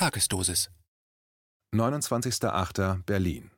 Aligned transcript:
Tagesdosis. 0.00 0.70
29.08. 1.74 3.02
Berlin. 3.02 3.50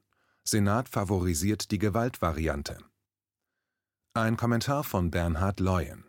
Senat 0.42 0.88
favorisiert 0.88 1.70
die 1.70 1.78
Gewaltvariante. 1.78 2.78
Ein 4.14 4.36
Kommentar 4.36 4.82
von 4.82 5.12
Bernhard 5.12 5.60
Leuen. 5.60 6.02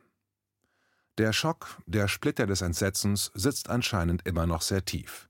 Der 1.19 1.33
Schock, 1.33 1.77
der 1.85 2.07
Splitter 2.07 2.47
des 2.47 2.61
Entsetzens 2.61 3.29
sitzt 3.35 3.69
anscheinend 3.69 4.25
immer 4.25 4.47
noch 4.47 4.64
sehr 4.64 4.84
tief. 4.84 5.30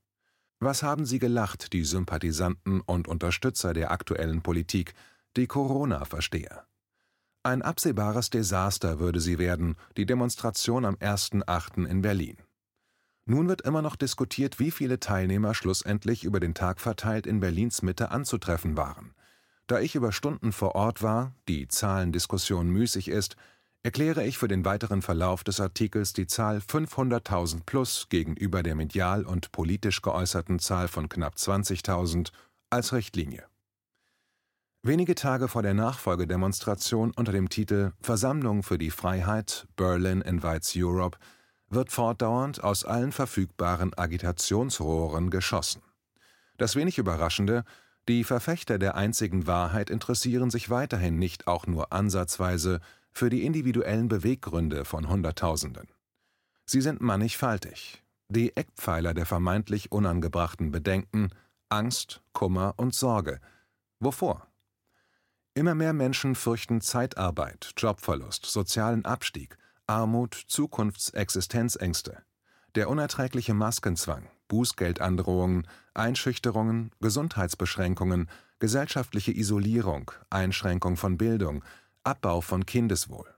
Was 0.61 0.83
haben 0.83 1.05
sie 1.05 1.19
gelacht, 1.19 1.73
die 1.73 1.83
Sympathisanten 1.83 2.79
und 2.79 3.09
Unterstützer 3.09 3.73
der 3.73 3.91
aktuellen 3.91 4.41
Politik, 4.41 4.93
die 5.35 5.47
Corona-Versteher? 5.47 6.65
Ein 7.43 7.61
absehbares 7.61 8.29
Desaster 8.29 8.99
würde 8.99 9.19
sie 9.19 9.37
werden, 9.37 9.75
die 9.97 10.05
Demonstration 10.05 10.85
am 10.85 10.95
1.8. 10.95 11.87
in 11.87 12.01
Berlin. 12.01 12.37
Nun 13.25 13.47
wird 13.47 13.61
immer 13.61 13.81
noch 13.81 13.95
diskutiert, 13.95 14.59
wie 14.59 14.71
viele 14.71 14.99
Teilnehmer 14.99 15.53
schlussendlich 15.53 16.25
über 16.25 16.39
den 16.39 16.53
Tag 16.53 16.81
verteilt 16.81 17.25
in 17.25 17.39
Berlins 17.39 17.81
Mitte 17.81 18.11
anzutreffen 18.11 18.75
waren. 18.75 19.13
Da 19.67 19.79
ich 19.79 19.95
über 19.95 20.11
Stunden 20.11 20.51
vor 20.51 20.75
Ort 20.75 21.01
war, 21.01 21.33
die 21.47 21.69
Zahlendiskussion 21.69 22.67
müßig 22.67 23.07
ist, 23.07 23.37
erkläre 23.81 24.25
ich 24.25 24.37
für 24.37 24.49
den 24.49 24.65
weiteren 24.65 25.01
Verlauf 25.01 25.43
des 25.43 25.61
Artikels 25.61 26.11
die 26.11 26.27
Zahl 26.27 26.57
500.000 26.57 27.61
plus 27.65 28.07
gegenüber 28.09 28.61
der 28.61 28.75
medial 28.75 29.25
und 29.25 29.51
politisch 29.51 30.01
geäußerten 30.01 30.59
Zahl 30.59 30.89
von 30.89 31.07
knapp 31.07 31.35
20.000 31.35 32.31
als 32.69 32.91
Richtlinie. 32.91 33.45
Wenige 34.85 35.15
Tage 35.15 35.47
vor 35.47 35.61
der 35.63 35.73
Nachfolgedemonstration 35.73 37.13
unter 37.15 37.31
dem 37.31 37.47
Titel 37.47 37.93
Versammlung 38.01 38.63
für 38.63 38.77
die 38.77 38.91
Freiheit 38.91 39.65
Berlin 39.77 40.21
invites 40.21 40.73
Europe 40.75 41.17
wird 41.73 41.91
fortdauernd 41.91 42.63
aus 42.63 42.85
allen 42.85 43.11
verfügbaren 43.11 43.93
Agitationsrohren 43.97 45.29
geschossen. 45.29 45.81
Das 46.57 46.75
wenig 46.75 46.97
Überraschende, 46.97 47.63
die 48.07 48.23
Verfechter 48.23 48.79
der 48.79 48.95
einzigen 48.95 49.47
Wahrheit 49.47 49.89
interessieren 49.89 50.49
sich 50.49 50.69
weiterhin 50.69 51.17
nicht 51.17 51.47
auch 51.47 51.67
nur 51.67 51.93
ansatzweise 51.93 52.81
für 53.11 53.29
die 53.29 53.45
individuellen 53.45 54.07
Beweggründe 54.07 54.85
von 54.85 55.07
Hunderttausenden. 55.07 55.87
Sie 56.65 56.81
sind 56.81 57.01
mannigfaltig. 57.01 58.03
Die 58.29 58.55
Eckpfeiler 58.55 59.13
der 59.13 59.25
vermeintlich 59.25 59.91
unangebrachten 59.91 60.71
Bedenken 60.71 61.29
Angst, 61.69 62.21
Kummer 62.33 62.73
und 62.77 62.93
Sorge. 62.93 63.39
Wovor? 63.99 64.47
Immer 65.53 65.75
mehr 65.75 65.93
Menschen 65.93 66.35
fürchten 66.35 66.81
Zeitarbeit, 66.81 67.71
Jobverlust, 67.77 68.45
sozialen 68.45 69.05
Abstieg, 69.05 69.57
Armut, 69.87 70.33
Zukunftsexistenzängste, 70.47 72.23
der 72.75 72.89
unerträgliche 72.89 73.53
Maskenzwang, 73.53 74.29
Bußgeldandrohungen, 74.47 75.67
Einschüchterungen, 75.93 76.91
Gesundheitsbeschränkungen, 77.01 78.29
gesellschaftliche 78.59 79.35
Isolierung, 79.35 80.11
Einschränkung 80.29 80.95
von 80.95 81.17
Bildung, 81.17 81.63
Abbau 82.03 82.41
von 82.41 82.65
Kindeswohl. 82.65 83.33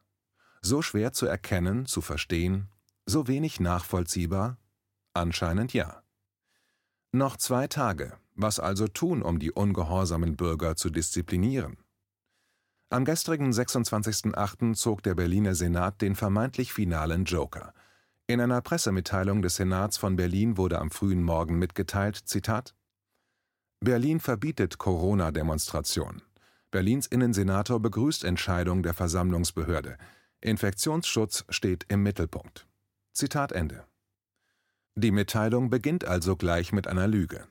So 0.62 0.82
schwer 0.82 1.14
zu 1.14 1.26
erkennen, 1.26 1.86
zu 1.86 2.02
verstehen, 2.02 2.70
so 3.06 3.28
wenig 3.28 3.60
nachvollziehbar? 3.60 4.58
Anscheinend 5.14 5.74
ja. 5.74 6.04
Noch 7.12 7.38
zwei 7.38 7.68
Tage. 7.68 8.18
Was 8.34 8.60
also 8.60 8.88
tun, 8.88 9.22
um 9.22 9.40
die 9.40 9.52
ungehorsamen 9.52 10.36
Bürger 10.36 10.76
zu 10.76 10.90
disziplinieren? 10.90 11.78
Am 12.90 13.04
gestrigen 13.04 13.52
26.08. 13.52 14.76
zog 14.76 15.02
der 15.02 15.16
Berliner 15.16 15.56
Senat 15.56 16.02
den 16.02 16.16
vermeintlich 16.16 16.72
finalen 16.72 17.26
Joker. 17.26 17.74
In 18.28 18.40
einer 18.40 18.62
Pressemitteilung 18.62 19.42
des 19.42 19.56
Senats 19.56 19.98
von 19.98 20.16
Berlin 20.16 20.56
wurde 20.58 20.80
am 20.80 20.92
frühen 20.92 21.24
Morgen 21.24 21.58
mitgeteilt: 21.58 22.24
Berlin 23.80 24.20
verbietet 24.20 24.78
Corona-Demonstration. 24.78 26.22
Berlins 26.70 27.08
Innensenator 27.08 27.80
begrüßt 27.80 28.24
Entscheidung 28.24 28.84
der 28.84 28.94
Versammlungsbehörde. 28.94 29.98
Infektionsschutz 30.42 31.44
steht 31.50 31.86
im 31.88 32.04
Mittelpunkt. 32.04 32.68
Zitat 33.14 33.52
Ende. 33.52 33.86
Die 34.96 35.12
Mitteilung 35.12 35.70
beginnt 35.72 36.06
also 36.06 36.36
gleich 36.36 36.72
mit 36.72 36.88
einer 36.88 37.08
Lüge. 37.08 37.48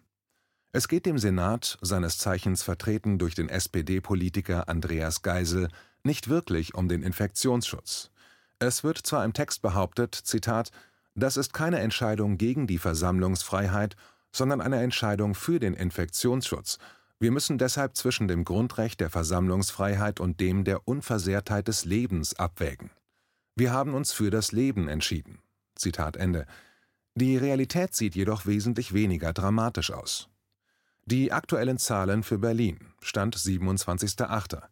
Es 0.77 0.89
geht 0.89 1.07
dem 1.07 1.19
Senat, 1.19 1.79
seines 1.83 2.19
Zeichens 2.19 2.65
vertreten 2.65 3.17
durch 3.17 3.37
den 3.37 3.49
SPD-Politiker 3.49 4.69
Andreas 4.69 5.23
Geisel, 5.23 5.69
nicht 6.03 6.29
wirklich 6.29 6.75
um 6.75 6.89
den 6.89 7.05
Infektionsschutz. 7.05 8.11
Es 8.59 8.83
wird 8.83 8.99
zwar 8.99 9.25
im 9.25 9.33
Text 9.33 9.63
behauptet, 9.63 10.17
Zitat, 10.17 10.73
das 11.15 11.37
ist 11.37 11.53
keine 11.53 11.79
Entscheidung 11.79 12.39
gegen 12.39 12.67
die 12.67 12.79
Versammlungsfreiheit, 12.79 13.95
sondern 14.33 14.61
eine 14.61 14.83
Entscheidung 14.83 15.37
für 15.37 15.61
den 15.61 15.75
Infektionsschutz. 15.75 16.79
Wir 17.21 17.31
müssen 17.31 17.57
deshalb 17.57 17.97
zwischen 17.97 18.27
dem 18.27 18.45
Grundrecht 18.45 18.99
der 18.99 19.11
Versammlungsfreiheit 19.11 20.19
und 20.19 20.41
dem 20.41 20.65
der 20.65 20.89
Unversehrtheit 20.89 21.69
des 21.69 21.85
Lebens 21.85 22.35
abwägen. 22.35 22.91
Wir 23.55 23.73
haben 23.73 23.95
uns 23.95 24.11
für 24.11 24.31
das 24.31 24.51
Leben 24.51 24.89
entschieden. 24.89 25.39
Zitat 25.77 26.17
Ende. 26.17 26.47
Die 27.15 27.37
Realität 27.37 27.95
sieht 27.95 28.17
jedoch 28.17 28.45
wesentlich 28.47 28.93
weniger 28.93 29.33
dramatisch 29.33 29.93
aus. 29.93 30.31
Die 31.07 31.33
aktuellen 31.33 31.77
Zahlen 31.77 32.23
für 32.23 32.39
Berlin 32.39 32.79
(Stand 33.03 33.37
27.08.). 33.37 34.63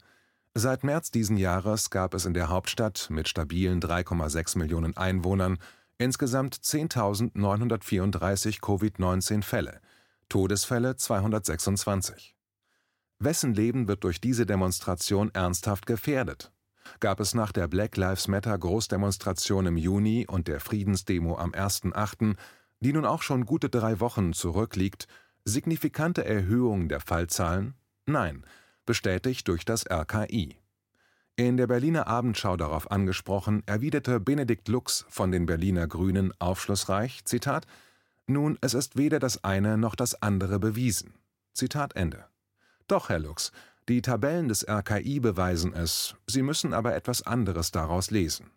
Seit 0.55 0.83
März 0.83 1.11
diesen 1.11 1.37
Jahres 1.37 1.91
gab 1.91 2.15
es 2.15 2.25
in 2.25 2.33
der 2.33 2.49
Hauptstadt 2.49 3.09
mit 3.11 3.29
stabilen 3.29 3.83
3,6 3.83 4.57
Millionen 4.57 4.97
Einwohnern 4.97 5.59
insgesamt 5.99 6.55
10.934 6.55 8.61
Covid-19-Fälle, 8.61 9.83
Todesfälle 10.31 10.97
226. 10.97 12.35
Wessen 13.19 13.53
Leben 13.53 13.87
wird 13.87 14.03
durch 14.03 14.19
diese 14.19 14.47
Demonstration 14.47 15.31
ernsthaft 15.35 15.85
gefährdet? 15.85 16.51
Gab 17.01 17.21
es 17.21 17.35
nach 17.35 17.53
der 17.53 17.69
Black 17.69 17.99
Lives 17.99 18.27
Matter 18.27 18.57
Großdemonstration 18.57 19.67
im 19.67 19.77
Juni 19.77 20.27
und 20.27 20.49
der 20.49 20.61
Friedensdemo 20.61 21.37
am 21.37 21.51
1.8., 21.51 22.37
die 22.81 22.95
nun 22.95 23.05
auch 23.05 23.21
schon 23.21 23.45
gute 23.45 23.69
drei 23.69 24.01
Wochen 24.01 24.33
zurückliegt, 24.33 25.09
Signifikante 25.45 26.25
Erhöhung 26.25 26.89
der 26.89 27.01
Fallzahlen? 27.01 27.75
Nein, 28.07 28.45
bestätigt 28.87 29.49
durch 29.49 29.65
das 29.65 29.85
RKI. 29.91 30.57
In 31.35 31.57
der 31.57 31.67
Berliner 31.67 32.07
Abendschau 32.07 32.57
darauf 32.57 32.91
angesprochen, 32.91 33.63
erwiderte 33.67 34.21
Benedikt 34.21 34.69
Lux 34.69 35.05
von 35.09 35.33
den 35.33 35.47
Berliner 35.47 35.89
Grünen 35.89 36.33
aufschlussreich: 36.39 37.25
Zitat, 37.25 37.67
Nun, 38.27 38.57
es 38.61 38.75
ist 38.75 38.97
weder 38.97 39.19
das 39.19 39.43
eine 39.43 39.79
noch 39.79 39.97
das 39.97 40.21
andere 40.23 40.61
bewiesen. 40.61 41.15
Zitat 41.55 41.97
Ende. 41.97 42.27
Doch, 42.87 43.09
Herr 43.09 43.19
Lux, 43.19 43.51
die 43.89 44.01
Tabellen 44.01 44.49
des 44.49 44.69
RKI 44.69 45.19
beweisen 45.19 45.75
es, 45.75 46.15
Sie 46.27 46.43
müssen 46.43 46.73
aber 46.73 46.95
etwas 46.95 47.23
anderes 47.23 47.73
daraus 47.73 48.13
lesen. 48.13 48.51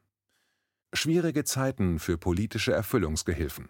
Schwierige 0.93 1.45
Zeiten 1.45 1.97
für 1.97 2.17
politische 2.17 2.73
Erfüllungsgehilfen. 2.73 3.69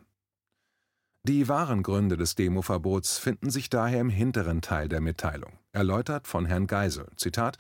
Die 1.28 1.48
wahren 1.48 1.82
Gründe 1.82 2.18
des 2.18 2.36
Demoverbots 2.36 3.18
finden 3.18 3.50
sich 3.50 3.72
daher 3.72 4.00
im 4.00 4.12
hinteren 4.12 4.62
Teil 4.62 4.88
der 4.88 5.02
Mitteilung, 5.02 5.54
erläutert 5.72 6.28
von 6.28 6.46
Herrn 6.46 6.68
Geisel: 6.68 7.08
Zitat, 7.18 7.58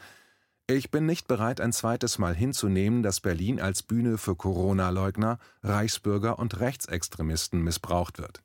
Ich 0.67 0.91
bin 0.91 1.07
nicht 1.07 1.27
bereit, 1.27 1.59
ein 1.59 1.73
zweites 1.73 2.19
Mal 2.19 2.35
hinzunehmen, 2.35 3.01
dass 3.01 3.21
Berlin 3.21 3.59
als 3.59 3.81
Bühne 3.81 4.19
für 4.19 4.35
Corona-Leugner, 4.35 5.39
Reichsbürger 5.63 6.37
und 6.37 6.59
Rechtsextremisten 6.59 7.59
missbraucht 7.59 8.19
wird. 8.19 8.43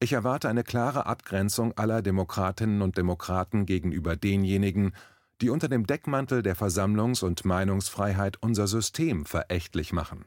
Ich 0.00 0.14
erwarte 0.14 0.48
eine 0.48 0.64
klare 0.64 1.04
Abgrenzung 1.04 1.76
aller 1.76 2.00
Demokratinnen 2.00 2.80
und 2.80 2.96
Demokraten 2.96 3.66
gegenüber 3.66 4.16
denjenigen, 4.16 4.94
die 5.42 5.50
unter 5.50 5.68
dem 5.68 5.86
Deckmantel 5.86 6.42
der 6.42 6.56
Versammlungs- 6.56 7.22
und 7.22 7.44
Meinungsfreiheit 7.44 8.38
unser 8.40 8.66
System 8.66 9.26
verächtlich 9.26 9.92
machen. 9.92 10.24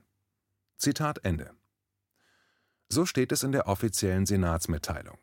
Zitat 0.77 1.25
Ende 1.25 1.56
so 2.89 3.05
steht 3.05 3.31
es 3.31 3.43
in 3.43 3.51
der 3.51 3.67
offiziellen 3.67 4.25
Senatsmitteilung. 4.25 5.17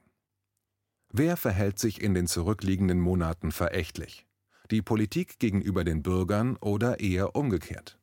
Wer 1.11 1.37
verhält 1.37 1.79
sich 1.79 2.03
in 2.03 2.15
den 2.15 2.27
zurückliegenden 2.27 3.01
Monaten 3.01 3.53
verächtlich? 3.53 4.27
Die 4.71 4.83
Politik 4.83 5.39
gegenüber 5.39 5.85
den 5.85 6.03
Bürgern 6.03 6.57
oder 6.57 7.01
eher 7.01 7.37
umgekehrt? 7.37 7.99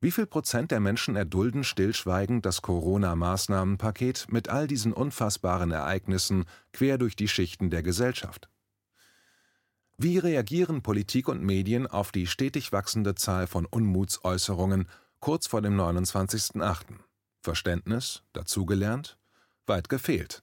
Wie 0.00 0.10
viel 0.10 0.24
Prozent 0.24 0.70
der 0.70 0.80
Menschen 0.80 1.14
erdulden 1.14 1.62
stillschweigend 1.62 2.46
das 2.46 2.62
Corona-Maßnahmenpaket 2.62 4.28
mit 4.30 4.48
all 4.48 4.66
diesen 4.66 4.94
unfassbaren 4.94 5.70
Ereignissen 5.70 6.46
quer 6.72 6.96
durch 6.96 7.16
die 7.16 7.28
Schichten 7.28 7.68
der 7.68 7.82
Gesellschaft? 7.82 8.48
Wie 9.98 10.16
reagieren 10.16 10.80
Politik 10.80 11.28
und 11.28 11.42
Medien 11.42 11.86
auf 11.86 12.12
die 12.12 12.26
stetig 12.26 12.72
wachsende 12.72 13.14
Zahl 13.14 13.46
von 13.46 13.66
Unmutsäußerungen 13.66 14.88
kurz 15.18 15.46
vor 15.46 15.60
dem 15.60 15.78
29.08.? 15.78 16.94
Verständnis, 17.40 18.22
dazugelernt, 18.32 19.18
weit 19.66 19.88
gefehlt. 19.88 20.42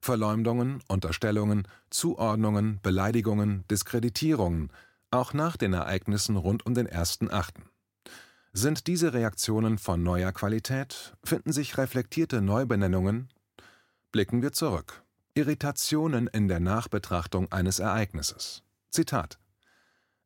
Verleumdungen, 0.00 0.82
Unterstellungen, 0.88 1.66
Zuordnungen, 1.90 2.78
Beleidigungen, 2.82 3.64
Diskreditierungen, 3.70 4.70
auch 5.10 5.32
nach 5.32 5.56
den 5.56 5.72
Ereignissen 5.72 6.36
rund 6.36 6.64
um 6.66 6.74
den 6.74 6.86
ersten 6.86 7.30
Achten. 7.30 7.64
Sind 8.52 8.86
diese 8.86 9.12
Reaktionen 9.12 9.78
von 9.78 10.02
neuer 10.02 10.32
Qualität? 10.32 11.14
Finden 11.24 11.52
sich 11.52 11.76
reflektierte 11.76 12.40
Neubenennungen? 12.40 13.28
Blicken 14.12 14.42
wir 14.42 14.52
zurück. 14.52 15.02
Irritationen 15.34 16.26
in 16.28 16.48
der 16.48 16.60
Nachbetrachtung 16.60 17.52
eines 17.52 17.80
Ereignisses. 17.80 18.62
Zitat 18.90 19.38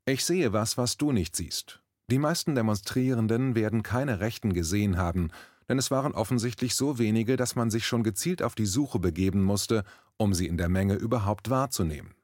Ich 0.05 0.25
sehe 0.25 0.53
was, 0.53 0.79
was 0.79 0.97
du 0.97 1.11
nicht 1.11 1.35
siehst. 1.35 1.81
Die 2.09 2.19
meisten 2.19 2.55
Demonstrierenden 2.55 3.55
werden 3.55 3.83
keine 3.83 4.21
Rechten 4.21 4.53
gesehen 4.53 4.97
haben, 4.97 5.31
denn 5.71 5.79
es 5.79 5.93
waren 5.93 6.15
offensichtlich 6.15 6.75
so 6.75 6.99
wenige, 6.99 7.37
dass 7.37 7.55
man 7.55 7.71
sich 7.71 7.87
schon 7.87 8.03
gezielt 8.03 8.43
auf 8.43 8.57
die 8.57 8.67
Suche 8.67 8.99
begeben 8.99 9.45
musste, 9.45 9.85
um 10.17 10.35
sie 10.35 10.49
in 10.49 10.57
der 10.57 10.69
Menge 10.69 10.95
überhaupt 10.95 11.49
wahrzunehmen. 11.49 12.17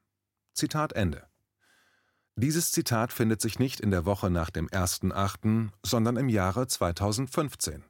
Zitat 0.52 0.94
Ende. 0.94 1.28
Dieses 2.34 2.72
Zitat 2.72 3.12
findet 3.12 3.40
sich 3.40 3.60
nicht 3.60 3.78
in 3.78 3.93
der 3.93 4.04
Woche 4.04 4.31
nach 4.31 4.50
dem 4.50 4.66
1.8., 4.69 5.69
sondern 5.84 6.16
im 6.16 6.28
Jahre 6.28 6.66
2015. 6.66 7.84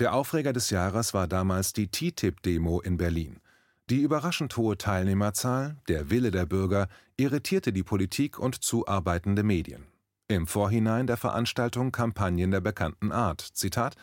Der 0.00 0.12
Aufreger 0.12 0.52
des 0.52 0.68
Jahres 0.68 1.14
war 1.14 1.26
damals 1.26 1.72
die 1.72 1.90
TTIP-Demo 1.90 2.82
in 2.82 2.98
Berlin. 2.98 3.40
Die 3.88 4.02
überraschend 4.02 4.54
hohe 4.58 4.76
Teilnehmerzahl, 4.76 5.78
der 5.88 6.10
Wille 6.10 6.30
der 6.30 6.44
Bürger, 6.44 6.88
irritierte 7.16 7.72
die 7.72 7.84
Politik 7.84 8.38
und 8.38 8.62
zuarbeitende 8.62 9.44
Medien. 9.44 9.86
Im 10.28 10.46
Vorhinein 10.46 11.06
der 11.06 11.16
Veranstaltung 11.16 11.90
Kampagnen 11.90 12.50
der 12.50 12.60
bekannten 12.60 13.12
Art, 13.12 13.40
Zitat, 13.40 13.96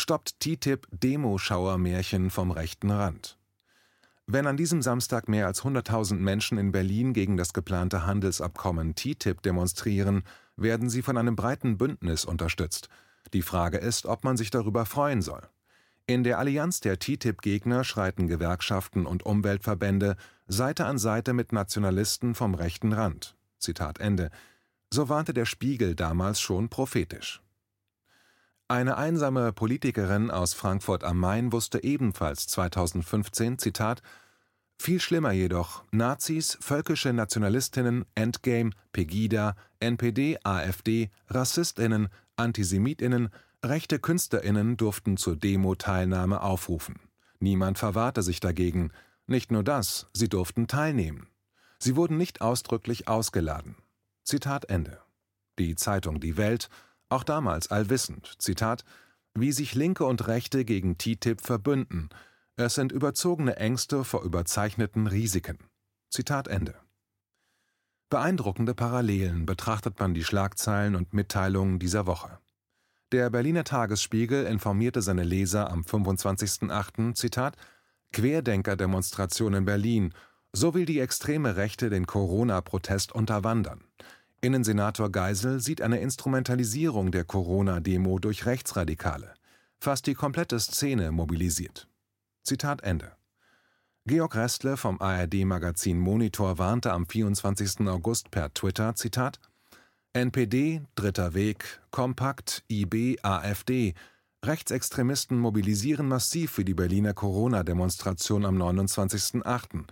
stoppt 0.00 0.40
TTIP 0.40 0.86
Demo-Schauermärchen 0.90 2.30
vom 2.30 2.50
rechten 2.50 2.90
Rand. 2.90 3.38
Wenn 4.26 4.46
an 4.46 4.56
diesem 4.56 4.80
Samstag 4.80 5.28
mehr 5.28 5.46
als 5.46 5.62
100.000 5.62 6.14
Menschen 6.14 6.56
in 6.56 6.72
Berlin 6.72 7.12
gegen 7.12 7.36
das 7.36 7.52
geplante 7.52 8.06
Handelsabkommen 8.06 8.94
TTIP 8.94 9.42
demonstrieren, 9.42 10.22
werden 10.56 10.88
sie 10.88 11.02
von 11.02 11.16
einem 11.16 11.36
breiten 11.36 11.78
Bündnis 11.78 12.24
unterstützt. 12.24 12.88
Die 13.32 13.42
Frage 13.42 13.78
ist, 13.78 14.06
ob 14.06 14.24
man 14.24 14.36
sich 14.36 14.50
darüber 14.50 14.86
freuen 14.86 15.20
soll. 15.20 15.42
In 16.06 16.24
der 16.24 16.38
Allianz 16.38 16.80
der 16.80 16.98
TTIP-Gegner 16.98 17.84
schreiten 17.84 18.26
Gewerkschaften 18.26 19.06
und 19.06 19.24
Umweltverbände 19.24 20.16
Seite 20.48 20.86
an 20.86 20.98
Seite 20.98 21.32
mit 21.32 21.52
Nationalisten 21.52 22.34
vom 22.34 22.54
rechten 22.54 22.92
Rand. 22.92 23.36
Zitat 23.58 24.00
Ende. 24.00 24.30
So 24.90 25.08
warnte 25.08 25.34
der 25.34 25.44
Spiegel 25.44 25.94
damals 25.94 26.40
schon 26.40 26.68
prophetisch. 26.68 27.42
Eine 28.70 28.98
einsame 28.98 29.52
Politikerin 29.52 30.30
aus 30.30 30.54
Frankfurt 30.54 31.02
am 31.02 31.18
Main 31.18 31.50
wusste 31.50 31.82
ebenfalls 31.82 32.46
2015, 32.46 33.58
Zitat, 33.58 34.00
viel 34.78 35.00
schlimmer 35.00 35.32
jedoch, 35.32 35.82
Nazis, 35.90 36.56
völkische 36.60 37.12
Nationalistinnen, 37.12 38.04
Endgame, 38.14 38.70
Pegida, 38.92 39.56
NPD, 39.80 40.38
AfD, 40.44 41.10
Rassistinnen, 41.26 42.10
Antisemitinnen, 42.36 43.30
rechte 43.64 43.98
Künstlerinnen 43.98 44.76
durften 44.76 45.16
zur 45.16 45.34
Demo-Teilnahme 45.34 46.40
aufrufen. 46.40 47.00
Niemand 47.40 47.76
verwahrte 47.76 48.22
sich 48.22 48.38
dagegen. 48.38 48.92
Nicht 49.26 49.50
nur 49.50 49.64
das, 49.64 50.06
sie 50.12 50.28
durften 50.28 50.68
teilnehmen. 50.68 51.26
Sie 51.80 51.96
wurden 51.96 52.16
nicht 52.16 52.40
ausdrücklich 52.40 53.08
ausgeladen. 53.08 53.74
Zitat 54.22 54.66
Ende. 54.66 55.00
Die 55.58 55.74
Zeitung 55.74 56.20
Die 56.20 56.36
Welt 56.36 56.70
auch 57.10 57.24
damals 57.24 57.70
allwissend, 57.70 58.34
Zitat, 58.38 58.84
wie 59.34 59.52
sich 59.52 59.74
Linke 59.74 60.04
und 60.04 60.26
Rechte 60.26 60.64
gegen 60.64 60.98
TTIP 60.98 61.40
verbünden. 61.40 62.08
Es 62.56 62.74
sind 62.74 62.92
überzogene 62.92 63.56
Ängste 63.56 64.04
vor 64.04 64.22
überzeichneten 64.22 65.06
Risiken. 65.06 65.58
Zitat 66.08 66.48
Ende. 66.48 66.74
Beeindruckende 68.10 68.74
Parallelen 68.74 69.46
betrachtet 69.46 70.00
man 70.00 70.14
die 70.14 70.24
Schlagzeilen 70.24 70.96
und 70.96 71.14
Mitteilungen 71.14 71.78
dieser 71.78 72.06
Woche. 72.06 72.38
Der 73.12 73.30
Berliner 73.30 73.64
Tagesspiegel 73.64 74.46
informierte 74.46 75.02
seine 75.02 75.24
Leser 75.24 75.70
am 75.70 75.82
25.08. 75.82 77.14
Zitat 77.14 77.56
Querdenker-Demonstration 78.12 79.54
in 79.54 79.64
Berlin, 79.64 80.14
so 80.52 80.74
will 80.74 80.84
die 80.84 80.98
extreme 80.98 81.56
Rechte 81.56 81.90
den 81.90 82.06
Corona-Protest 82.06 83.12
unterwandern. 83.12 83.84
Innensenator 84.42 85.12
Geisel 85.12 85.60
sieht 85.60 85.82
eine 85.82 86.00
Instrumentalisierung 86.00 87.10
der 87.10 87.24
Corona-Demo 87.24 88.18
durch 88.18 88.46
Rechtsradikale. 88.46 89.34
Fast 89.78 90.06
die 90.06 90.14
komplette 90.14 90.58
Szene 90.58 91.12
mobilisiert. 91.12 91.88
Zitat 92.42 92.82
Ende. 92.82 93.12
Georg 94.06 94.34
Restle 94.34 94.78
vom 94.78 94.98
ARD-Magazin 95.00 95.98
Monitor 95.98 96.58
warnte 96.58 96.92
am 96.92 97.06
24. 97.06 97.86
August 97.86 98.30
per 98.30 98.52
Twitter, 98.54 98.94
Zitat, 98.94 99.38
NPD, 100.14 100.82
Dritter 100.94 101.34
Weg, 101.34 101.80
Kompakt, 101.90 102.64
IB, 102.68 103.18
AfD, 103.22 103.94
Rechtsextremisten 104.42 105.38
mobilisieren 105.38 106.08
massiv 106.08 106.52
für 106.52 106.64
die 106.64 106.72
Berliner 106.72 107.12
Corona-Demonstration 107.12 108.46
am 108.46 108.56
29.08. 108.60 109.84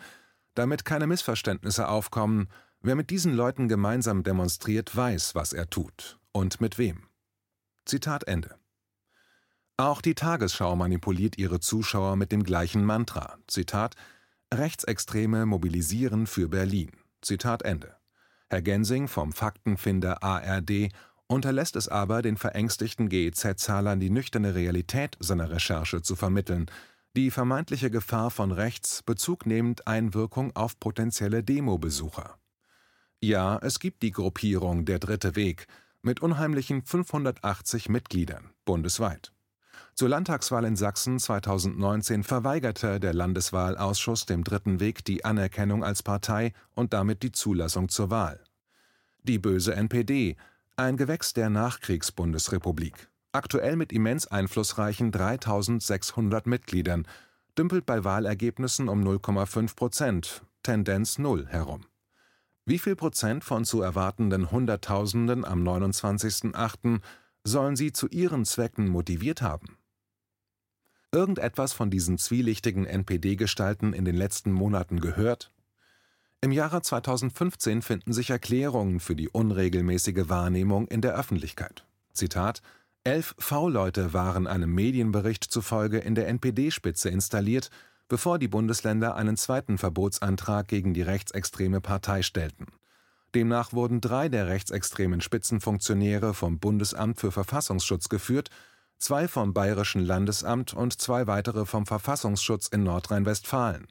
Damit 0.55 0.87
keine 0.87 1.07
Missverständnisse 1.07 1.87
aufkommen, 1.87 2.49
Wer 2.81 2.95
mit 2.95 3.11
diesen 3.11 3.35
Leuten 3.35 3.69
gemeinsam 3.69 4.23
demonstriert, 4.23 4.95
weiß, 4.95 5.35
was 5.35 5.53
er 5.53 5.69
tut 5.69 6.19
und 6.33 6.61
mit 6.61 6.79
wem. 6.79 7.09
Zitat 7.85 8.25
Ende. 8.25 8.57
Auch 9.77 10.01
die 10.01 10.15
Tagesschau 10.15 10.77
manipuliert 10.77 11.39
ihre 11.39 11.61
Zuschauer 11.61 12.17
mit 12.17 12.31
dem 12.31 12.45
gleichen 12.45 12.85
Mantra. 12.85 13.39
Zitat 13.47 13.95
Rechtsextreme 14.53 15.45
mobilisieren 15.47 16.27
für 16.27 16.49
Berlin. 16.49 16.91
Zitat 17.21 17.63
Ende. 17.63 17.97
Herr 18.49 18.63
Gensing 18.63 19.09
vom 19.09 19.33
Faktenfinder 19.33 20.23
ARD 20.23 20.91
unterlässt 21.27 21.77
es 21.77 21.89
aber, 21.89 22.23
den 22.23 22.37
verängstigten 22.37 23.09
GEZ-Zahlern 23.09 24.01
die 24.01 24.11
nüchterne 24.11 24.55
Realität 24.55 25.17
seiner 25.21 25.51
Recherche 25.51 26.01
zu 26.03 26.17
vermitteln, 26.17 26.67
die 27.17 27.31
vermeintliche 27.31 27.91
Gefahr 27.91 28.31
von 28.31 28.53
rechts 28.53 29.03
bezugnehmend 29.03 29.87
Einwirkung 29.87 30.55
auf 30.57 30.81
potenzielle 30.81 31.43
Demobesucher. 31.43 32.39
Ja, 33.21 33.59
es 33.63 33.81
gibt 33.81 34.03
die 34.03 34.13
Gruppierung 34.13 34.85
Der 34.85 35.01
Dritte 35.01 35.35
Weg 35.35 35.67
mit 36.03 36.21
unheimlichen 36.21 36.85
580 36.85 37.89
Mitgliedern 37.89 38.51
bundesweit. 38.65 39.33
Zur 39.95 40.09
Landtagswahl 40.11 40.65
in 40.65 40.77
Sachsen 40.77 41.19
2019 41.19 42.23
verweigerte 42.23 43.01
der 43.01 43.13
Landeswahlausschuss 43.15 44.27
dem 44.27 44.45
Dritten 44.45 44.79
Weg 44.79 45.05
die 45.05 45.25
Anerkennung 45.25 45.83
als 45.83 46.05
Partei 46.05 46.53
und 46.77 46.93
damit 46.93 47.25
die 47.25 47.33
Zulassung 47.33 47.89
zur 47.89 48.11
Wahl. 48.11 48.39
Die 49.25 49.41
böse 49.41 49.75
NPD, 49.75 50.37
ein 50.77 50.97
Gewächs 50.97 51.33
der 51.33 51.51
Nachkriegsbundesrepublik, 51.51 53.09
aktuell 53.33 53.75
mit 53.75 53.93
immens 53.93 54.29
einflussreichen 54.29 55.11
3600 55.11 56.47
Mitgliedern, 56.47 57.05
dümpelt 57.59 57.85
bei 57.85 58.05
Wahlergebnissen 58.05 58.89
um 58.89 59.03
0,5 59.03 59.75
Prozent, 59.75 60.43
Tendenz 60.63 61.19
Null 61.19 61.49
herum. 61.49 61.85
Wie 62.69 62.79
viel 62.79 62.97
Prozent 62.97 63.45
von 63.45 63.65
zu 63.65 63.81
erwartenden 63.81 64.51
Hunderttausenden 64.51 65.47
am 65.47 65.67
29.08. 65.67 67.01
sollen 67.43 67.77
sie 67.77 67.93
zu 67.93 68.09
ihren 68.09 68.45
Zwecken 68.45 68.89
motiviert 68.89 69.41
haben? 69.41 69.79
Irgendetwas 71.11 71.73
von 71.73 71.89
diesen 71.89 72.19
zwielichtigen 72.19 72.85
NPD-Gestalten 72.85 73.95
in 73.95 74.05
den 74.05 74.17
letzten 74.17 74.53
Monaten 74.53 75.01
gehört? 75.01 75.51
Im 76.43 76.53
Jahre 76.53 76.83
2015 76.83 77.81
finden 77.81 78.13
sich 78.13 78.29
Erklärungen 78.29 79.01
für 79.01 79.17
die 79.17 79.31
unregelmäßige 79.31 80.29
Wahrnehmung 80.29 80.89
in 80.89 81.01
der 81.01 81.15
Öffentlichkeit. 81.19 81.87
Zitat 82.13 82.61
Elf 83.03 83.35
V-Leute 83.39 84.13
waren 84.13 84.47
einem 84.47 84.75
Medienbericht 84.75 85.45
zufolge 85.45 86.01
in 86.01 86.15
der 86.15 86.29
NPD-Spitze 86.29 87.09
installiert 87.09 87.71
bevor 88.09 88.39
die 88.39 88.49
Bundesländer 88.49 89.15
einen 89.15 89.37
zweiten 89.37 89.79
Verbotsantrag 89.79 90.67
gegen 90.67 90.95
die 90.95 91.03
rechtsextreme 91.03 91.81
Partei 91.81 92.23
stellten. 92.23 92.67
Demnach 93.35 93.73
wurden 93.73 94.01
drei 94.01 94.29
der 94.29 94.47
rechtsextremen 94.47 95.21
Spitzenfunktionäre 95.21 96.33
vom 96.33 96.59
Bundesamt 96.59 97.21
für 97.21 97.31
Verfassungsschutz 97.31 98.09
geführt, 98.09 98.49
zwei 98.99 99.29
vom 99.29 99.53
Bayerischen 99.53 100.01
Landesamt 100.01 100.73
und 100.73 100.99
zwei 101.01 101.27
weitere 101.27 101.67
vom 101.67 101.85
Verfassungsschutz 101.85 102.69
in 102.69 102.83
Nordrhein-Westfalen. 102.85 103.87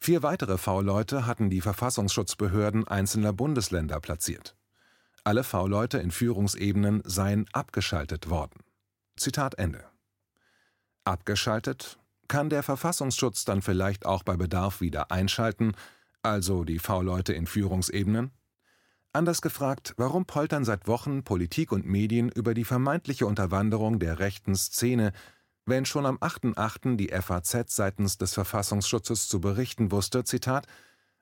Vier 0.00 0.22
weitere 0.22 0.58
V-Leute 0.58 1.26
hatten 1.26 1.50
die 1.50 1.60
Verfassungsschutzbehörden 1.60 2.86
einzelner 2.86 3.32
Bundesländer 3.32 4.00
platziert. 4.00 4.56
Alle 5.24 5.44
V-Leute 5.44 5.98
in 5.98 6.10
Führungsebenen 6.10 7.02
seien 7.04 7.46
abgeschaltet 7.52 8.30
worden. 8.30 8.60
Zitat 9.16 9.56
Ende. 9.56 9.84
Abgeschaltet 11.04 11.98
kann 12.28 12.50
der 12.50 12.62
Verfassungsschutz 12.62 13.44
dann 13.44 13.62
vielleicht 13.62 14.06
auch 14.06 14.22
bei 14.22 14.36
Bedarf 14.36 14.80
wieder 14.80 15.10
einschalten, 15.10 15.72
also 16.22 16.64
die 16.64 16.78
V-Leute 16.78 17.32
in 17.32 17.46
Führungsebenen? 17.46 18.30
Anders 19.12 19.40
gefragt, 19.40 19.94
warum 19.96 20.26
poltern 20.26 20.64
seit 20.64 20.86
Wochen 20.86 21.24
Politik 21.24 21.72
und 21.72 21.86
Medien 21.86 22.28
über 22.28 22.54
die 22.54 22.64
vermeintliche 22.64 23.26
Unterwanderung 23.26 23.98
der 23.98 24.18
rechten 24.18 24.54
Szene, 24.54 25.12
wenn 25.64 25.86
schon 25.86 26.06
am 26.06 26.18
8.8. 26.18 26.96
die 26.96 27.08
FAZ 27.08 27.74
seitens 27.74 28.18
des 28.18 28.34
Verfassungsschutzes 28.34 29.28
zu 29.28 29.40
berichten 29.40 29.90
wusste, 29.90 30.24
Zitat, 30.24 30.66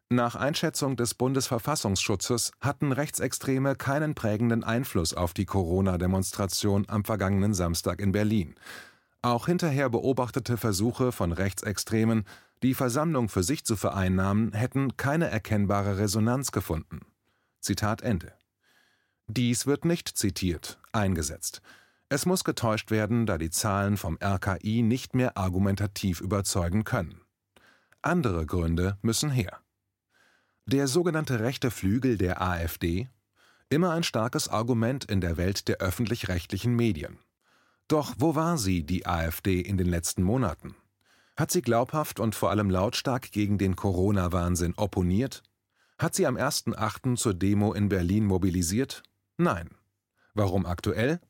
nach 0.08 0.36
Einschätzung 0.36 0.94
des 0.96 1.14
Bundesverfassungsschutzes 1.14 2.52
hatten 2.60 2.92
Rechtsextreme 2.92 3.75
keinen 3.75 4.14
prägenden 4.14 4.62
Einfluss 4.62 5.14
auf 5.14 5.34
die 5.34 5.46
Corona-Demonstration 5.46 6.84
am 6.88 7.04
vergangenen 7.04 7.54
Samstag 7.54 8.00
in 8.00 8.12
Berlin. 8.12 8.54
Auch 9.26 9.47
hinterher 9.47 9.90
beobachtete 9.90 10.56
Versuche 10.56 11.11
von 11.11 11.33
Rechtsextremen, 11.33 12.23
die 12.62 12.75
Versammlung 12.75 13.28
für 13.28 13.42
sich 13.42 13.64
zu 13.64 13.75
vereinnahmen, 13.75 14.52
hätten 14.52 14.97
keine 14.97 15.28
erkennbare 15.28 15.99
Resonanz 15.99 16.52
gefunden. 16.52 17.00
Zitat 17.59 18.02
Ende. 18.02 18.33
Dies 19.26 19.66
wird 19.66 19.85
nicht 19.85 20.06
zitiert, 20.16 20.78
eingesetzt. 20.92 21.61
Es 22.09 22.25
muss 22.25 22.45
getäuscht 22.45 22.92
werden, 22.92 23.26
da 23.26 23.37
die 23.37 23.50
Zahlen 23.50 23.97
vom 23.97 24.16
RKI 24.23 24.83
nicht 24.83 25.16
mehr 25.16 25.37
argumentativ 25.37 26.21
überzeugen 26.21 26.85
können. 26.85 27.21
Andere 28.02 28.47
Gründe 28.47 28.97
müssen 29.02 29.30
her. 29.30 29.59
Der 30.66 30.87
sogenannte 30.87 31.40
rechte 31.40 31.73
Flügel 31.73 32.16
der 32.16 32.40
AfD, 32.40 33.09
immer 33.71 33.90
ein 33.90 34.04
starkes 34.04 34.47
Argument 34.47 35.04
in 35.04 35.21
der 35.21 35.37
Welt 35.37 35.66
der 35.66 35.78
öffentlich-rechtlichen 35.78 36.76
Medien. 36.76 37.18
Doch 37.88 38.14
wo 38.19 38.35
war 38.35 38.59
sie, 38.59 38.83
die 38.83 39.07
AfD, 39.07 39.61
in 39.61 39.76
den 39.76 39.87
letzten 39.87 40.23
Monaten? 40.23 40.75
Hat 41.37 41.50
sie 41.50 41.62
glaubhaft 41.62 42.19
und 42.19 42.35
vor 42.35 42.50
allem 42.50 42.71
lautstark 42.71 43.31
gegen 43.31 43.59
den 43.59 43.76
Corona-Wahnsinn 43.76 44.75
opponiert? 44.76 45.43
Hat 45.99 46.14
sie 46.14 46.26
am 46.26 46.37
1.8. 46.37 47.16
zur 47.16 47.35
Demo 47.35 47.73
in 47.75 47.88
Berlin 47.88 48.25
mobilisiert? 48.25 49.02
Nein. 49.37 49.71
Warum 50.35 50.66
aktuell? 50.66 51.21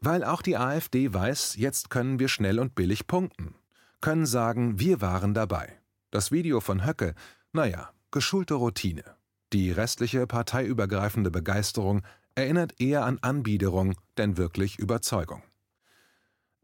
Weil 0.00 0.24
auch 0.24 0.42
die 0.42 0.56
AfD 0.56 1.12
weiß, 1.12 1.56
jetzt 1.56 1.90
können 1.90 2.18
wir 2.18 2.28
schnell 2.28 2.58
und 2.60 2.74
billig 2.74 3.06
punkten. 3.06 3.54
Können 4.00 4.26
sagen, 4.26 4.78
wir 4.78 5.00
waren 5.00 5.34
dabei. 5.34 5.80
Das 6.10 6.30
Video 6.30 6.60
von 6.60 6.86
Höcke, 6.86 7.14
naja, 7.52 7.90
geschulte 8.10 8.54
Routine. 8.54 9.04
Die 9.52 9.70
restliche 9.72 10.26
parteiübergreifende 10.26 11.30
Begeisterung 11.30 12.02
erinnert 12.34 12.80
eher 12.80 13.04
an 13.04 13.18
Anbiederung, 13.22 13.96
denn 14.16 14.36
wirklich 14.36 14.78
Überzeugung. 14.78 15.42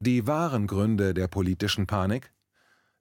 Die 0.05 0.27
wahren 0.27 0.67
Gründe 0.67 1.15
der 1.15 1.29
politischen 1.29 1.87
Panik? 1.87 2.33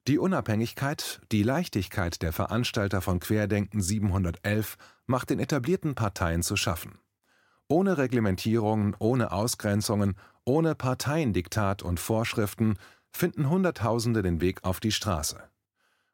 Die 0.06 0.20
Unabhängigkeit, 0.20 1.20
die 1.32 1.42
Leichtigkeit 1.42 2.22
der 2.22 2.32
Veranstalter 2.32 3.00
von 3.00 3.18
Querdenken 3.18 3.82
711 3.82 4.76
macht 5.06 5.30
den 5.30 5.40
etablierten 5.40 5.96
Parteien 5.96 6.44
zu 6.44 6.54
schaffen. 6.54 7.00
Ohne 7.66 7.98
Reglementierungen, 7.98 8.94
ohne 9.00 9.32
Ausgrenzungen, 9.32 10.14
ohne 10.44 10.76
Parteiendiktat 10.76 11.82
und 11.82 11.98
Vorschriften 11.98 12.76
finden 13.10 13.50
Hunderttausende 13.50 14.22
den 14.22 14.40
Weg 14.40 14.62
auf 14.62 14.78
die 14.78 14.92
Straße. 14.92 15.42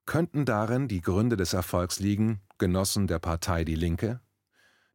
Könnten 0.07 0.47
darin 0.47 0.88
die 0.88 1.02
Gründe 1.02 1.37
des 1.37 1.52
Erfolgs 1.52 2.00
liegen, 2.00 2.40
Genossen 2.57 3.07
der 3.09 3.18
Partei 3.18 3.64
Die 3.64 3.75
Linke? 3.75 4.21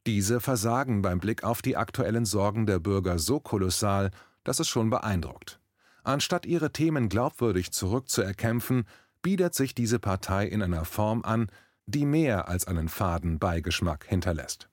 Diese 0.08 0.40
versagen 0.40 1.04
beim 1.04 1.20
Blick 1.20 1.44
auf 1.44 1.62
die 1.62 1.78
aktuellen 1.78 2.26
Sorgen 2.26 2.66
der 2.66 2.80
Bürger 2.80 3.20
so 3.20 3.40
kolossal, 3.40 4.10
dass 4.44 4.60
es 4.60 4.68
schon 4.68 4.90
beeindruckt. 4.90 5.60
Anstatt 6.03 6.45
ihre 6.45 6.72
Themen 6.72 7.10
glaubwürdig 7.10 7.72
zurückzuerkämpfen, 7.72 8.86
biedert 9.22 9.55
sich 9.55 9.74
diese 9.74 10.00
Partei 10.00 10.45
in 10.45 10.62
einer 10.62 10.86
Form 10.86 11.24
an, 11.24 11.48
die 11.86 12.05
mehr 12.05 12.48
als 12.48 12.67
einen 12.67 12.89
faden 12.89 13.39
Beigeschmack 13.39 14.05
hinterlässt. 14.05 14.69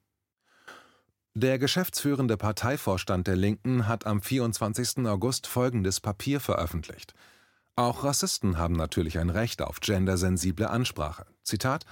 Der 1.35 1.61
geschäftsführende 1.61 2.37
Parteivorstand 2.37 3.29
der 3.29 3.37
Linken 3.37 3.87
hat 3.87 4.05
am 4.05 4.21
24. 4.21 5.07
August 5.07 5.47
folgendes 5.47 6.01
Papier 6.01 6.41
veröffentlicht. 6.41 7.15
Auch 7.77 8.03
Rassisten 8.03 8.59
haben 8.59 8.75
natürlich 8.75 9.19
ein 9.19 9.31
Recht 9.31 9.63
auf 9.63 9.79
gendersensible 9.79 10.69
Ansprache. 10.69 11.27
Zitat 11.45 11.87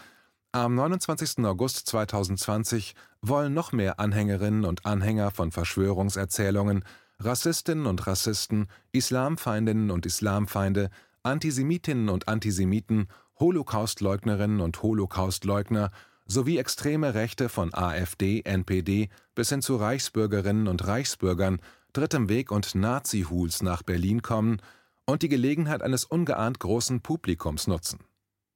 Am 0.51 0.75
29. 0.75 1.45
August 1.45 1.87
2020 1.87 2.97
wollen 3.23 3.55
noch 3.55 3.71
mehr 3.71 4.01
Anhängerinnen 4.01 4.65
und 4.65 4.85
Anhänger 4.85 5.31
von 5.31 5.53
Verschwörungserzählungen 5.53 6.85
Rassistinnen 7.21 7.87
und 7.87 8.07
Rassisten, 8.07 8.69
Islamfeindinnen 8.93 9.91
und 9.91 10.07
Islamfeinde, 10.07 10.91
Antisemitinnen 11.23 12.09
und 12.09 12.29
Antisemiten, 12.29 13.09
Holocaustleugnerinnen 13.41 14.61
und 14.61 14.83
Holocaustleugner 14.83 15.91
sowie 16.27 16.59
extreme 16.59 17.15
Rechte 17.15 17.49
von 17.49 17.75
AfD, 17.75 18.43
NPD 18.43 19.09
bis 19.35 19.49
hin 19.49 19.63
zu 19.63 19.77
Reichsbürgerinnen 19.77 20.69
und 20.69 20.87
Reichsbürgern, 20.87 21.61
Drittem 21.93 22.29
Weg 22.29 22.53
und 22.53 22.75
Nazi-Huls 22.75 23.63
nach 23.63 23.83
Berlin 23.83 24.23
kommen 24.23 24.61
und 25.07 25.23
die 25.23 25.29
Gelegenheit 25.29 25.83
eines 25.83 26.05
ungeahnt 26.05 26.61
großen 26.61 27.01
Publikums 27.01 27.67
nutzen. 27.67 28.01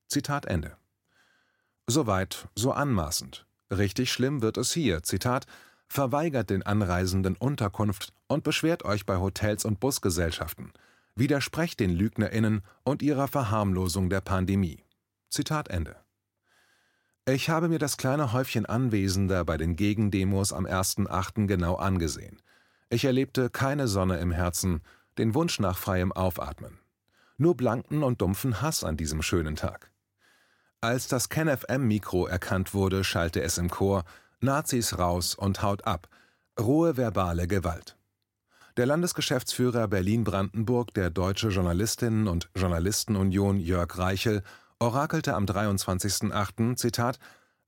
Zitat 0.06 0.46
Ende. 0.46 0.76
Soweit, 1.86 2.48
so 2.54 2.72
anmaßend. 2.72 3.46
Richtig 3.70 4.12
schlimm 4.12 4.42
wird 4.42 4.58
es 4.58 4.72
hier. 4.72 5.02
Zitat 5.02 5.46
verweigert 5.92 6.48
den 6.48 6.62
Anreisenden 6.62 7.36
Unterkunft 7.36 8.14
und 8.26 8.44
beschwert 8.44 8.84
euch 8.84 9.04
bei 9.04 9.18
Hotels 9.18 9.64
und 9.66 9.78
Busgesellschaften. 9.78 10.72
Widersprecht 11.14 11.80
den 11.80 11.90
LügnerInnen 11.90 12.62
und 12.82 13.02
ihrer 13.02 13.28
Verharmlosung 13.28 14.08
der 14.08 14.22
Pandemie. 14.22 14.82
Zitat 15.28 15.68
Ende. 15.68 15.96
Ich 17.26 17.50
habe 17.50 17.68
mir 17.68 17.78
das 17.78 17.98
kleine 17.98 18.32
Häufchen 18.32 18.64
Anwesender 18.64 19.44
bei 19.44 19.58
den 19.58 19.76
Gegendemos 19.76 20.54
am 20.54 20.64
1.8. 20.64 21.46
genau 21.46 21.76
angesehen. 21.76 22.40
Ich 22.88 23.04
erlebte 23.04 23.50
keine 23.50 23.86
Sonne 23.86 24.18
im 24.18 24.32
Herzen, 24.32 24.80
den 25.18 25.34
Wunsch 25.34 25.60
nach 25.60 25.76
freiem 25.76 26.10
Aufatmen. 26.10 26.78
Nur 27.36 27.54
blanken 27.54 28.02
und 28.02 28.22
dumpfen 28.22 28.62
Hass 28.62 28.82
an 28.82 28.96
diesem 28.96 29.20
schönen 29.20 29.56
Tag. 29.56 29.90
Als 30.80 31.06
das 31.06 31.28
KenFM-Mikro 31.28 32.26
erkannt 32.26 32.72
wurde, 32.72 33.04
schallte 33.04 33.42
es 33.42 33.58
im 33.58 33.70
Chor 33.70 34.04
Nazis 34.42 34.98
raus 34.98 35.34
und 35.34 35.62
haut 35.62 35.86
ab. 35.86 36.08
Rohe 36.58 36.96
verbale 36.96 37.46
Gewalt. 37.46 37.96
Der 38.76 38.86
Landesgeschäftsführer 38.86 39.86
Berlin-Brandenburg 39.86 40.94
der 40.94 41.10
Deutsche 41.10 41.48
Journalistinnen 41.48 42.26
und 42.26 42.48
Journalistenunion 42.56 43.60
Jörg 43.60 43.98
Reichel 43.98 44.42
orakelte 44.78 45.34
am 45.34 45.44
23.08. 45.44 46.76
Zitat 46.76 47.18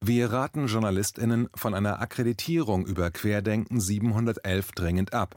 Wir 0.01 0.33
raten 0.33 0.67
JournalistInnen 0.67 1.49
von 1.55 1.75
einer 1.75 2.01
Akkreditierung 2.01 2.87
über 2.87 3.11
Querdenken 3.11 3.81
711 3.81 4.73
dringend 4.73 5.13
ab. 5.13 5.37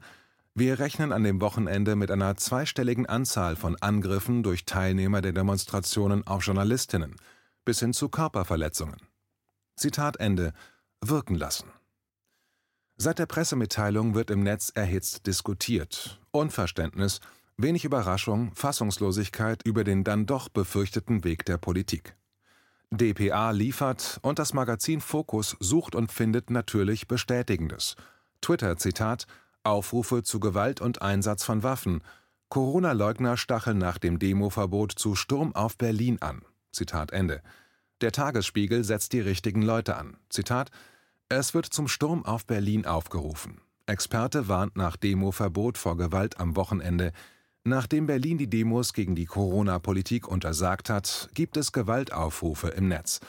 Wir 0.56 0.80
rechnen 0.80 1.12
an 1.12 1.24
dem 1.24 1.40
Wochenende 1.40 1.96
mit 1.96 2.10
einer 2.10 2.36
zweistelligen 2.36 3.06
Anzahl 3.06 3.56
von 3.56 3.76
Angriffen 3.80 4.42
durch 4.42 4.66
Teilnehmer 4.66 5.22
der 5.22 5.34
Demonstrationen 5.34 6.26
auf 6.26 6.46
JournalistInnen 6.46 7.16
bis 7.64 7.82
hin 7.82 7.94
zu 7.94 8.08
Körperverletzungen. 8.08 8.96
Zitat 9.76 10.18
Ende 10.18 10.54
wirken 11.02 11.36
lassen. 11.36 11.72
Seit 12.98 13.20
der 13.20 13.28
Pressemitteilung 13.28 14.16
wird 14.16 14.32
im 14.32 14.42
Netz 14.42 14.72
erhitzt 14.74 15.28
diskutiert. 15.28 16.20
Unverständnis, 16.32 17.20
wenig 17.56 17.86
Überraschung, 17.86 18.54
Fassungslosigkeit 18.56 19.62
über 19.64 19.84
den 19.84 20.04
dann 20.04 20.26
doch 20.26 20.50
befürchteten 20.50 21.24
Weg 21.24 21.46
der 21.46 21.58
Politik. 21.58 22.16
dpa 22.90 23.52
liefert 23.52 24.20
und 24.24 24.40
das 24.40 24.54
Magazin 24.54 25.02
Focus 25.02 25.58
sucht 25.60 25.94
und 25.94 26.12
findet 26.12 26.50
natürlich 26.50 27.08
Bestätigendes. 27.08 27.96
Twitter-Zitat: 28.42 29.28
Aufrufe 29.64 30.24
zu 30.24 30.40
Gewalt 30.40 30.82
und 30.82 31.02
Einsatz 31.02 31.44
von 31.44 31.62
Waffen. 31.62 32.02
Corona-Leugner 32.50 33.36
stacheln 33.38 33.78
nach 33.78 33.98
dem 33.98 34.20
Demoverbot 34.20 34.94
zu 34.94 35.16
Sturm 35.16 35.54
auf 35.54 35.78
Berlin 35.78 36.18
an. 36.22 36.44
Zitat 36.72 37.12
Ende. 37.12 37.44
Der 38.02 38.12
Tagesspiegel 38.12 38.84
setzt 38.84 39.14
die 39.14 39.20
richtigen 39.20 39.62
Leute 39.62 39.96
an. 39.96 40.18
Zitat: 40.30 40.70
Es 41.30 41.54
wird 41.54 41.66
zum 41.66 41.88
Sturm 41.88 42.26
auf 42.26 42.46
Berlin 42.46 42.86
aufgerufen. 42.86 43.60
Experte 43.88 44.48
warnt 44.48 44.76
nach 44.76 44.98
Demoverbot 44.98 45.78
vor 45.78 45.98
Gewalt 45.98 46.40
am 46.40 46.56
Wochenende. 46.56 47.12
Nachdem 47.64 48.06
Berlin 48.06 48.38
die 48.38 48.50
Demos 48.50 48.94
gegen 48.94 49.16
die 49.16 49.26
Corona-Politik 49.26 50.28
untersagt 50.28 50.90
hat, 50.90 51.30
gibt 51.34 51.58
es 51.58 51.72
Gewaltaufrufe 51.72 52.70
im 52.70 52.88
Netz. 52.88 53.20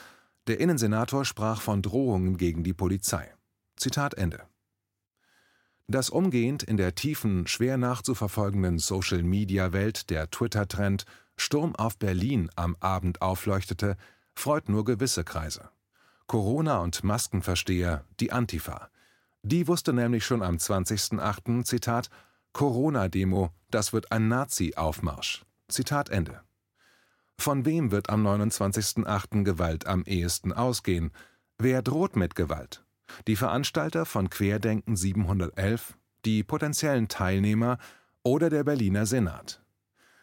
Der 0.46 0.60
Innensenator 0.60 1.24
sprach 1.24 1.60
von 1.60 1.82
Drohungen 1.82 2.36
gegen 2.36 2.62
die 2.62 2.74
Polizei. 2.74 3.32
Zitat 3.76 4.14
Ende. 4.14 4.42
Dass 5.86 6.10
umgehend 6.10 6.62
in 6.62 6.76
der 6.76 6.94
tiefen, 6.94 7.46
schwer 7.46 7.78
nachzuverfolgenden 7.78 8.78
Social-Media-Welt 8.78 10.10
der 10.10 10.30
Twitter-Trend 10.30 11.04
Sturm 11.36 11.74
auf 11.76 11.96
Berlin 11.98 12.50
am 12.56 12.76
Abend 12.80 13.22
aufleuchtete, 13.22 13.96
freut 14.38 14.68
nur 14.68 14.84
gewisse 14.84 15.24
Kreise. 15.24 15.70
Corona- 16.26 16.78
und 16.78 17.02
Maskenversteher, 17.02 18.04
die 18.20 18.32
Antifa. 18.32 18.88
Die 19.42 19.66
wusste 19.66 19.92
nämlich 19.92 20.24
schon 20.24 20.42
am 20.42 20.56
20.08. 20.56 21.64
Zitat 21.64 22.08
Corona-Demo, 22.52 23.50
das 23.70 23.92
wird 23.92 24.12
ein 24.12 24.28
Nazi-Aufmarsch. 24.28 25.44
Zitat 25.68 26.10
Ende. 26.10 26.42
Von 27.36 27.64
wem 27.64 27.90
wird 27.90 28.10
am 28.10 28.26
29.08. 28.26 29.44
Gewalt 29.44 29.86
am 29.86 30.04
ehesten 30.04 30.52
ausgehen? 30.52 31.12
Wer 31.58 31.82
droht 31.82 32.16
mit 32.16 32.34
Gewalt? 32.34 32.84
Die 33.26 33.36
Veranstalter 33.36 34.06
von 34.06 34.28
Querdenken 34.28 34.96
711, 34.96 35.96
die 36.24 36.42
potenziellen 36.44 37.08
Teilnehmer 37.08 37.78
oder 38.22 38.50
der 38.50 38.64
Berliner 38.64 39.06
Senat? 39.06 39.62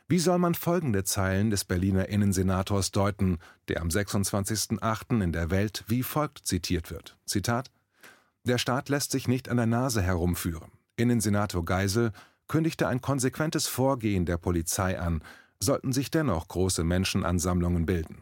Wie 0.07 0.19
soll 0.19 0.37
man 0.37 0.53
folgende 0.53 1.03
Zeilen 1.03 1.49
des 1.49 1.65
Berliner 1.65 2.09
Innensenators 2.09 2.91
deuten, 2.91 3.39
der 3.69 3.81
am 3.81 3.87
26.08. 3.87 5.23
in 5.23 5.31
der 5.31 5.49
Welt 5.49 5.83
wie 5.87 6.03
folgt 6.03 6.45
zitiert 6.45 6.91
wird? 6.91 7.17
Zitat: 7.25 7.71
Der 8.43 8.59
Staat 8.59 8.89
lässt 8.89 9.09
sich 9.09 9.27
nicht 9.27 9.49
an 9.49 9.57
der 9.57 9.65
Nase 9.65 10.03
herumführen. 10.03 10.71
Innensenator 10.95 11.65
Geisel 11.65 12.11
kündigte 12.47 12.87
ein 12.87 13.01
konsequentes 13.01 13.65
Vorgehen 13.65 14.27
der 14.27 14.37
Polizei 14.37 14.99
an, 14.99 15.23
sollten 15.59 15.91
sich 15.91 16.11
dennoch 16.11 16.49
große 16.49 16.83
Menschenansammlungen 16.83 17.87
bilden. 17.87 18.21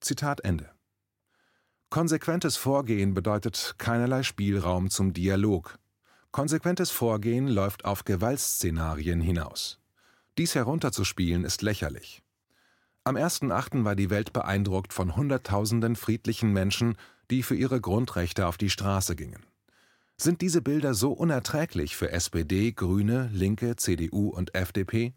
Zitat 0.00 0.44
Ende. 0.44 0.70
Konsequentes 1.90 2.56
Vorgehen 2.56 3.14
bedeutet 3.14 3.74
keinerlei 3.78 4.22
Spielraum 4.22 4.88
zum 4.88 5.14
Dialog. 5.14 5.80
Konsequentes 6.30 6.92
Vorgehen 6.92 7.48
läuft 7.48 7.84
auf 7.84 8.04
Gewaltszenarien 8.04 9.20
hinaus. 9.20 9.80
Dies 10.38 10.54
herunterzuspielen 10.54 11.42
ist 11.42 11.62
lächerlich. 11.62 12.22
Am 13.02 13.16
1.8. 13.16 13.84
war 13.84 13.96
die 13.96 14.08
Welt 14.08 14.32
beeindruckt 14.32 14.92
von 14.92 15.16
Hunderttausenden 15.16 15.96
friedlichen 15.96 16.52
Menschen, 16.52 16.96
die 17.28 17.42
für 17.42 17.56
ihre 17.56 17.80
Grundrechte 17.80 18.46
auf 18.46 18.56
die 18.56 18.70
Straße 18.70 19.16
gingen. 19.16 19.44
Sind 20.16 20.40
diese 20.40 20.62
Bilder 20.62 20.94
so 20.94 21.12
unerträglich 21.12 21.96
für 21.96 22.12
SPD, 22.12 22.70
Grüne, 22.70 23.28
Linke, 23.32 23.74
CDU 23.74 24.28
und 24.28 24.54
FDP? 24.54 25.12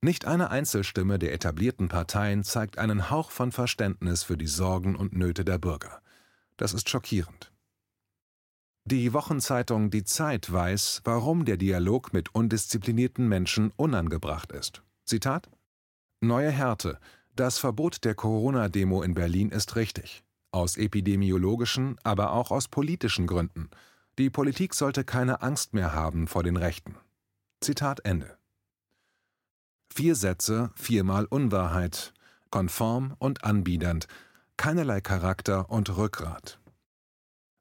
Nicht 0.00 0.24
eine 0.24 0.50
Einzelstimme 0.50 1.20
der 1.20 1.32
etablierten 1.32 1.88
Parteien 1.88 2.42
zeigt 2.42 2.76
einen 2.76 3.10
Hauch 3.10 3.30
von 3.30 3.52
Verständnis 3.52 4.24
für 4.24 4.36
die 4.36 4.48
Sorgen 4.48 4.96
und 4.96 5.16
Nöte 5.16 5.44
der 5.44 5.58
Bürger. 5.58 6.02
Das 6.56 6.74
ist 6.74 6.90
schockierend. 6.90 7.53
Die 8.86 9.14
Wochenzeitung 9.14 9.90
Die 9.90 10.04
Zeit 10.04 10.52
weiß, 10.52 11.00
warum 11.04 11.46
der 11.46 11.56
Dialog 11.56 12.12
mit 12.12 12.34
undisziplinierten 12.34 13.26
Menschen 13.26 13.72
unangebracht 13.76 14.52
ist. 14.52 14.82
Zitat 15.06 15.48
Neue 16.20 16.50
Härte. 16.50 16.98
Das 17.34 17.58
Verbot 17.58 18.04
der 18.04 18.14
Corona-Demo 18.14 19.02
in 19.02 19.14
Berlin 19.14 19.48
ist 19.48 19.76
richtig. 19.76 20.22
Aus 20.52 20.76
epidemiologischen, 20.76 21.96
aber 22.04 22.32
auch 22.32 22.50
aus 22.50 22.68
politischen 22.68 23.26
Gründen. 23.26 23.70
Die 24.18 24.28
Politik 24.28 24.74
sollte 24.74 25.02
keine 25.02 25.40
Angst 25.40 25.72
mehr 25.72 25.94
haben 25.94 26.28
vor 26.28 26.42
den 26.42 26.58
Rechten. 26.58 26.94
Zitat 27.62 28.04
Ende. 28.04 28.36
Vier 29.94 30.14
Sätze, 30.14 30.72
viermal 30.74 31.24
Unwahrheit, 31.24 32.12
konform 32.50 33.14
und 33.18 33.44
anbiedernd, 33.44 34.08
keinerlei 34.58 35.00
Charakter 35.00 35.70
und 35.70 35.96
Rückgrat. 35.96 36.60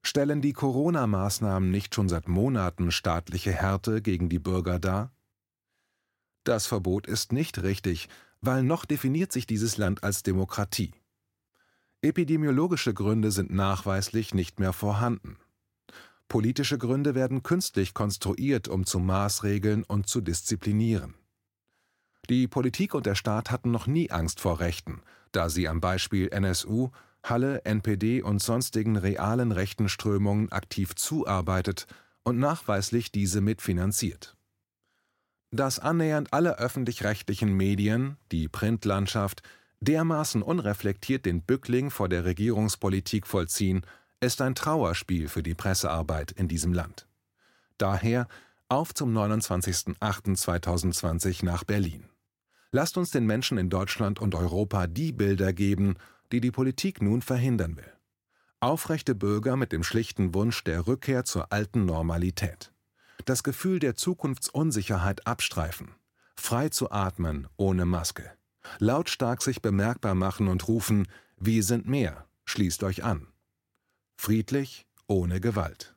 Stellen 0.06 0.42
die 0.42 0.54
Corona-Maßnahmen 0.54 1.72
nicht 1.72 1.96
schon 1.96 2.10
seit 2.10 2.28
Monaten 2.28 2.92
staatliche 2.92 3.52
Härte 3.52 4.02
gegen 4.02 4.28
die 4.28 4.40
Bürger 4.40 4.78
dar? 4.78 5.14
Das 6.44 6.68
Verbot 6.68 7.08
ist 7.08 7.32
nicht 7.32 7.64
richtig, 7.64 8.10
weil 8.42 8.64
noch 8.64 8.84
definiert 8.84 9.32
sich 9.32 9.48
dieses 9.48 9.78
Land 9.78 10.04
als 10.04 10.22
Demokratie. 10.22 10.94
Epidemiologische 12.02 12.94
Gründe 12.94 13.32
sind 13.32 13.50
nachweislich 13.54 14.34
nicht 14.34 14.60
mehr 14.60 14.74
vorhanden. 14.74 15.38
Politische 16.28 16.78
Gründe 16.78 17.16
werden 17.16 17.42
künstlich 17.42 17.94
konstruiert, 17.94 18.68
um 18.68 18.86
zu 18.86 19.00
maßregeln 19.00 19.84
und 19.84 20.08
zu 20.08 20.20
disziplinieren. 20.20 21.14
Die 22.30 22.48
Politik 22.50 22.94
und 22.94 23.06
der 23.06 23.16
Staat 23.16 23.52
hatten 23.52 23.72
noch 23.72 23.88
nie 23.88 24.12
Angst 24.12 24.42
vor 24.42 24.60
Rechten, 24.60 25.02
da 25.32 25.50
sie 25.50 25.70
am 25.70 25.80
Beispiel 25.80 26.28
NSU, 26.30 26.90
Halle, 27.24 27.66
NPD 27.66 28.22
und 28.22 28.42
sonstigen 28.42 28.98
realen 28.98 29.52
rechten 29.52 29.90
Strömungen 29.90 30.52
aktiv 30.52 30.96
zuarbeitet 30.96 31.88
und 32.24 32.38
nachweislich 32.38 33.12
diese 33.12 33.42
mitfinanziert. 33.42 34.38
Dass 35.52 35.80
annähernd 35.80 36.34
alle 36.34 36.58
öffentlich-rechtlichen 36.58 37.54
Medien, 37.54 38.18
die 38.32 38.48
Printlandschaft, 38.48 39.44
dermaßen 39.82 40.42
unreflektiert 40.42 41.26
den 41.26 41.44
Bückling 41.44 41.92
vor 41.92 42.10
der 42.10 42.26
Regierungspolitik 42.26 43.28
vollziehen, 43.28 43.86
ist 44.20 44.42
ein 44.42 44.56
Trauerspiel 44.56 45.28
für 45.28 45.44
die 45.44 45.54
Pressearbeit 45.54 46.32
in 46.32 46.48
diesem 46.48 46.74
Land. 46.74 47.08
Daher 47.78 48.28
auf 48.70 48.92
zum 48.94 49.16
29.08.2020 49.16 51.46
nach 51.46 51.64
Berlin. 51.64 52.06
Lasst 52.72 52.98
uns 52.98 53.12
den 53.12 53.28
Menschen 53.28 53.60
in 53.60 53.70
Deutschland 53.70 54.20
und 54.20 54.34
Europa 54.34 54.88
die 54.88 55.12
Bilder 55.12 55.54
geben, 55.54 55.98
die 56.34 56.42
die 56.42 56.52
Politik 56.52 57.02
nun 57.02 57.22
verhindern 57.22 57.78
will. 57.78 57.94
Aufrechte 58.60 59.16
Bürger 59.16 59.56
mit 59.56 59.72
dem 59.72 59.84
schlichten 59.84 60.34
Wunsch 60.34 60.66
der 60.66 60.88
Rückkehr 60.88 61.24
zur 61.24 61.54
alten 61.54 61.86
Normalität. 61.86 62.74
Das 63.24 63.44
Gefühl 63.44 63.80
der 63.80 63.96
Zukunftsunsicherheit 63.96 65.26
abstreifen. 65.26 65.96
Frei 66.36 66.68
zu 66.68 66.92
atmen 66.92 67.48
ohne 67.56 67.86
Maske. 67.86 68.30
Lautstark 68.80 69.42
sich 69.42 69.62
bemerkbar 69.62 70.16
machen 70.16 70.50
und 70.50 70.68
rufen, 70.68 71.08
wir 71.38 71.64
sind 71.64 71.88
mehr, 71.88 72.26
schließt 72.46 72.84
euch 72.84 73.04
an 73.04 73.28
friedlich, 74.24 74.88
ohne 75.08 75.42
Gewalt. 75.42 75.93